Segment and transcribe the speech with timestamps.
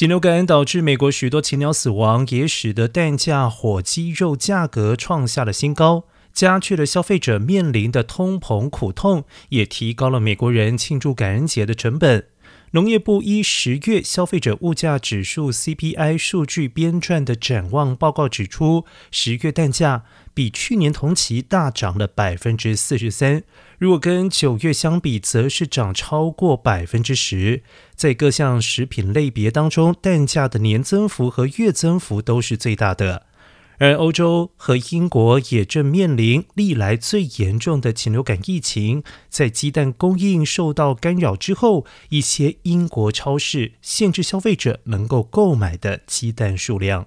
[0.00, 12.24] 禽流感导致美国许多禽鸟死亡，也使得蛋价、火鸡肉价格创下了新高，加剧了消费者面临的通膨苦痛，也提高了美国人庆祝感恩节的成本。
[12.72, 23.42] 农业部依十月消费者物价指数 CPI 数据编撰的展望报告指出，十月蛋价比去年同期大涨了百分之四十三。
[23.78, 27.64] 如果跟九月相比，则是涨超过百分之十。
[27.96, 33.26] 在各项食品类别当中，蛋价的年增幅和月增幅都是最大的。
[33.80, 47.06] 而欧洲和英国也正面临历来最严重的禽流感疫情，在鸡蛋供应受到干扰之后，一些英国超市限制消费者能够购买的鸡蛋数量。